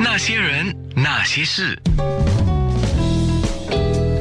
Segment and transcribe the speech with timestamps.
[0.00, 1.76] 那些人，那些事，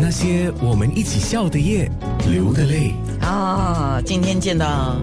[0.01, 1.89] 那些我们一起笑的夜，
[2.27, 2.93] 流的泪。
[3.21, 4.95] 啊，今天见到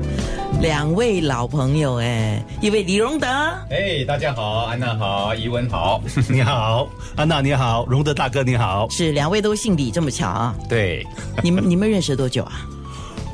[0.61, 3.29] 两位老朋友哎，一位李荣德，
[3.71, 8.89] 哎，大家好，安娜好，怡文好， 你好，安娜你好，荣德大哥你好。
[8.91, 10.55] 是两位都姓李，这么巧啊？
[10.69, 11.07] 对，
[11.43, 12.67] 你们你们认识多久啊？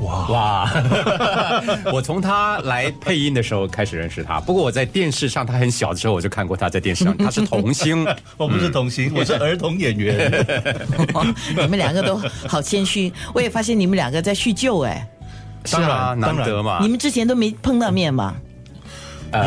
[0.01, 0.69] 哇，
[1.93, 8.05] 我从他来配音的时候开始认识他，不过我在电视上他很小的时候我就看过他在电视上，他是童星，
[8.37, 10.31] 我不是童星，我是儿童演员。
[11.55, 15.07] 你们两个都好谦虚，我也发现你们两个在叙旧哎，
[15.65, 16.79] 是啊，难得嘛。
[16.81, 18.35] 你们之前都没碰到面吗？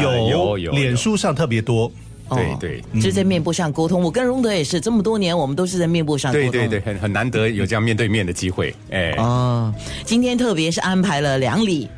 [0.00, 1.90] 有有有，脸书上特别多。
[2.34, 4.02] 对对，是在面部上沟通。
[4.02, 6.50] 我跟荣德也是这么多年，我们都是在面部上沟通。
[6.50, 8.74] 对对对，很很难得有这样面对面的机会。
[8.90, 9.72] 哎哦，
[10.04, 11.88] 今天特别是安排了两李，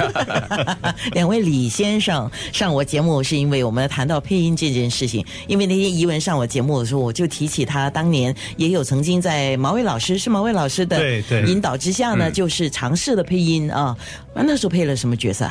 [1.12, 5.24] 两位李先生上我节目，是因为我们谈到配音这件事情。
[5.46, 13.96] 因为那天怡文上我节目的时候，我就提起他当年也有曾经在毛伟老师是毛伟老师的引导之下呢，就是尝试的配音啊。
[14.34, 15.50] 那时候配了什么角色？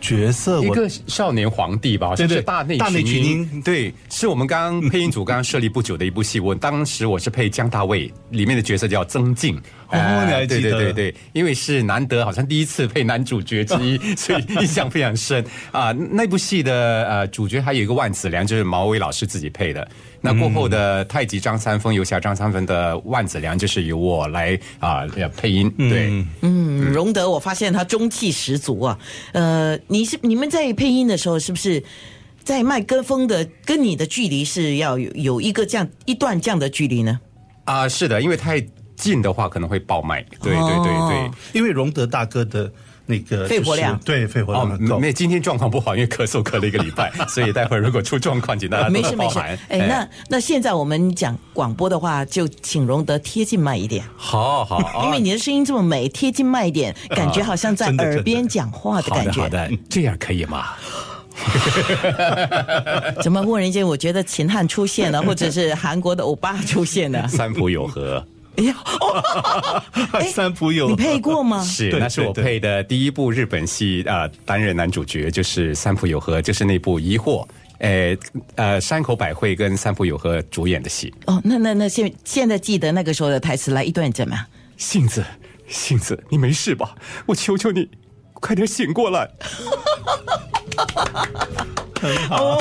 [0.00, 6.40] 角色一个少年皇帝吧，对是大内大内群英，对，是我们刚刚配音组刚刚设立不久的一部戏。
[6.40, 9.60] 我当时我是配姜大卫，里面的角色叫曾静。
[9.92, 10.60] 哦，你还记得？
[10.60, 15.90] 对对对对，因为是难得，好像第一次配男主角 之一，所以印象非常深啊。
[15.92, 19.86] 那部戏的呃主角还有一个万梓良，就是毛伟老师自己配的。
[20.22, 25.06] 那过后的太极张三丰、游侠张三丰的万梓良，就是由我来啊
[25.36, 25.68] 配音。
[25.76, 28.98] 对，嗯，荣德，我发现他中气十足啊。
[29.32, 31.82] 呃，你是你们在配音的时候，是不是
[32.44, 37.20] 在麦克风的跟你的距离是要有有一个这样一段这样的距离呢？
[37.64, 38.64] 啊，是的，因为太
[39.00, 40.22] 近的话可能会爆麦。
[40.42, 42.70] 对对对对，因为荣德大哥的。
[43.06, 49.40] 那个肺活量对肺活量哦，没今天状况不好，因为咳嗽咳了一个礼拜， 所以待会儿如果出状况，请大家没事没事。
[49.40, 54.04] 哎，那那现在我们讲广播的话，就请荣德贴近麦一点。
[54.16, 59.42] 好好， 因为你的声音这么美，贴近麦一点，感觉好像在耳边讲话的感觉。
[59.42, 60.66] 好的，这样可以吗？
[63.24, 67.26] 怎么忽然间我觉得秦汉出现了，或者是韩国的欧巴出现了？
[67.26, 68.24] 三浦友和。
[68.60, 68.74] 哎呀，
[70.32, 71.62] 三浦友，你配过吗？
[71.64, 77.46] 是，那是我配的第一部日本戏啊，担任男主角就是三浦友和，就是那部《疑惑》，
[77.78, 78.18] 诶，
[78.56, 81.12] 呃，山口百惠跟三浦友和主演的戏。
[81.26, 84.44] 哦，那那那现现在记得那个时候的台词来一段怎么样？
[84.76, 85.24] 杏子，
[85.66, 86.94] 杏子，你没事吧？
[87.26, 87.88] 我求求你，
[88.34, 89.30] 快点醒过来。
[92.00, 92.56] 很好，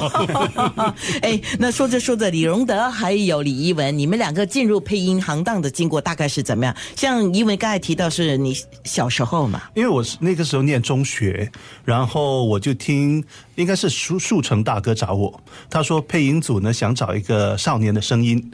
[1.23, 6.75] 哎，那说着说着，李荣德还有李一文，你们两个进入配音行当的经过大概是怎么样？
[6.95, 11.49] 像一文刚才提到是你小时候嘛，因为我是那个时候念中学，
[11.85, 13.23] 然后我就听，
[13.55, 18.51] 应该是树树成大哥找我，他说配音组呢想找一个少年的声音，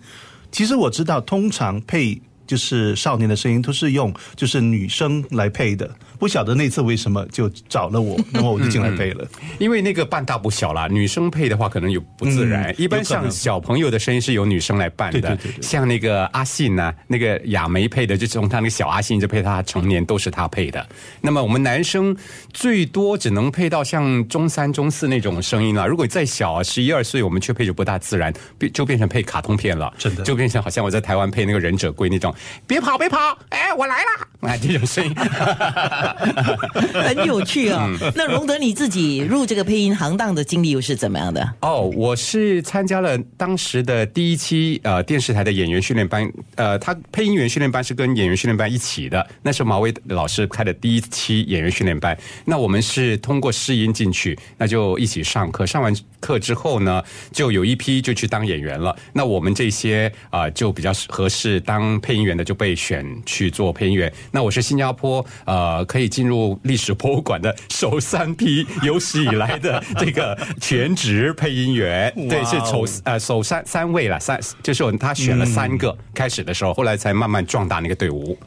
[0.52, 2.22] 其实我知道通常配。
[2.46, 5.90] 就是少年的声音都是用就是女生来配的，
[6.20, 9.28] 不晓得那次为什么就找了我，然后我就进来配了。
[9.60, 12.74] 因为那个半大不小啦，女生配的话可能有不自然。
[12.78, 20.86] 一般像小朋友的声音是由女生来扮的，像那个阿信呐，那个亚梅配的，就从他那个小阿信就配他成年都是他配的。
[21.22, 22.16] 那么我们男生
[22.54, 25.88] 最多只能配到像中三、中四那种声音了。
[25.88, 32.35] 如果再小十一二岁，我们却配就不大自然，变就变成配卡通片了，真的就变成好像我在台湾配那个忍者龟那种。
[32.68, 33.38] 别跑，别跑！
[33.50, 34.28] 哎，我来了！
[34.50, 35.16] 啊，这种声音
[36.94, 37.90] 很有趣啊。
[38.14, 41.54] 那荣德你自己入这个配音行当的经历又是怎么样的？
[41.62, 52.16] 哦，我是参加了当时的第一期呃电视台的演员训练班，呃，他配音员训练班是跟演员训练班一起的，那是毛威老师开的第一期演员训练班。
[52.46, 55.66] 那我们是通过试音进去，那就一起上课。
[55.66, 58.96] 上完课之后呢，就有一批就去当演员了。
[59.14, 62.76] 那我们这些啊，就比较合适当配音员的就被。
[62.76, 78.38] 选去做配音员，那我是新加坡呃可以进入历史博物馆的首三批有史以来的这个全职配音员，对，是首呃首三三位了，三就是他选了三个开始的时候，后来才慢慢壮大那个队伍。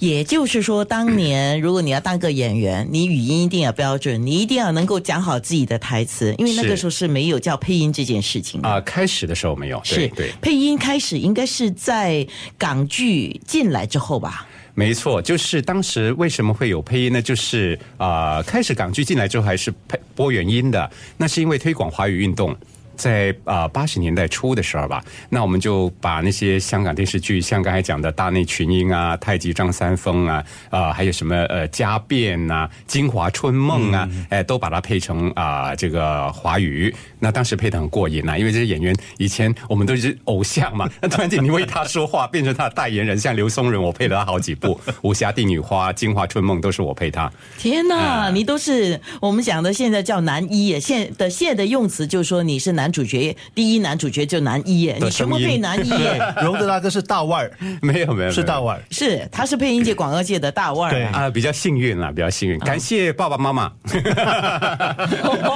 [0.00, 8.80] 也就是说，当年如果你要当个演员，你语音一定要标准，你一定要能够讲好自己的台词，因为那个时候是没有叫配音这件事情啊。
[8.80, 12.26] 开始的时候没有，是对配音开始应该是在
[12.56, 14.48] 港剧进来之后吧？
[14.72, 17.20] 没错，就是当时为什么会有配音呢？
[17.20, 22.56] 就是啊，开始港剧进来之后还是配播原音的，那是因为推广华语运动。
[23.00, 36.94] 在啊八十年代初的时候吧，那我们就把那些香港电视剧，像刚才讲的《大内群英》啊，《太极张三丰》啊，啊还有什么呃《家变》呐，《京华春梦》啊，哎，都把它配成啊这个华语。
[37.20, 44.68] 那当时配的很过瘾啊，因为这些演员以前我们都是偶像嘛， 那突然间你为他说话，变成他的代言人，像刘松仁，我配了他好几部
[45.02, 47.30] 《武侠帝女花》《金华春梦》，都是我配他。
[47.58, 48.30] 天哪，啊。
[48.30, 56.34] 你都是我们讲的现在叫男一耶，现的现在的用词就是说你是男主角，第一男主角就男一耶，你全部配男一耶。
[56.42, 57.52] 荣德大哥是大腕儿，
[57.82, 58.82] 没有没有，是大腕儿。
[58.90, 61.04] 是，他是配音界、广告界的大腕儿。
[61.06, 61.20] 啊。
[61.20, 63.70] 啊、比较幸运啦，比较幸运，感谢爸爸妈妈，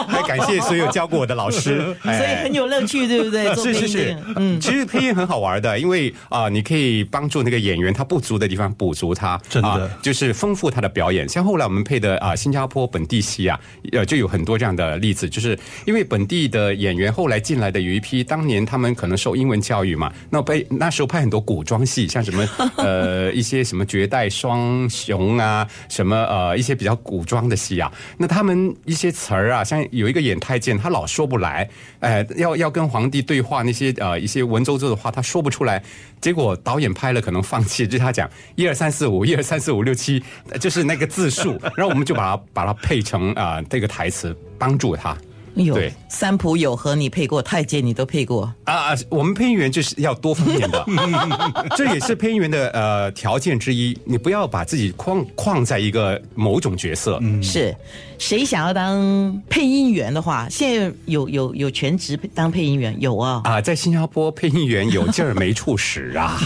[0.09, 1.54] 还感谢所有教过我的老师，
[2.03, 3.53] 哎 所以很有乐趣，对不对？
[3.57, 11.29] 是是是，嗯，其实配音很好玩的，因为啊、你可以帮助那个演员他不足的地方补足他，真的啊就是丰富他的表演。
[11.29, 13.59] 像后来我们配的啊、新加坡本地戏啊，
[13.93, 31.69] 呃，就有很多这样的例子，就是因为本地的演员后来进来的有一批，当年他们可能受英文教育嘛，那被那时候拍很多古装戏，像什么 呃一些什么绝代双雄啊，什么呃一些比较古装的戏啊，那他们一些词儿啊，像有一个演太监，他老说不来，来
[32.01, 35.83] 哎、要要跟皇帝对话那些呃一些文绉绉的话，他说不出来，
[36.21, 40.23] 结果导演拍了可能放弃，就他讲一二三四五，一二三四五六七，
[40.59, 45.17] 就是那个字数，然后我们就把它把它配成啊、这个台词，帮助他。
[45.57, 50.85] 哎呦对，三浦友和你配过，太监你都配过，啊，我们配音员就是要多方面的，
[51.77, 53.97] 这也是配音员的呃条件之一。
[54.05, 57.75] 你不要把自己框框在一个某种角色，嗯是
[58.19, 63.41] 谁想要当配音员的话，现在有有有全职当配音员有啊。
[63.45, 66.39] 啊，在新加坡配音员有劲儿没处使啊。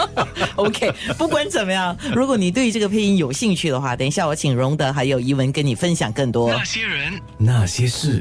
[0.56, 6.50] OK，不管怎么样，如果你对这个配音有兴趣的话，等一下我请荣德还有怡文跟你分享更多。
[6.50, 8.12] 那些人，那些事。